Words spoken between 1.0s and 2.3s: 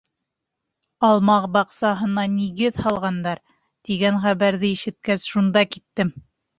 «Алма баҡсаһына